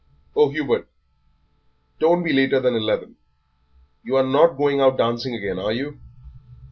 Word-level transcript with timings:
"Oh, 0.35 0.49
Hubert, 0.49 0.89
don't 1.99 2.23
be 2.23 2.33
later 2.33 2.59
than 2.59 2.73
eleven. 2.73 3.17
You 4.03 4.15
are 4.15 4.25
not 4.25 4.57
going 4.57 4.81
out 4.81 4.97
dancing 4.97 5.35
again, 5.35 5.59
are 5.59 5.71
you? 5.73 5.99